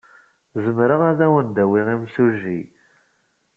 [0.63, 2.61] Zemreɣ ad awen-d-awiɣ imsujji.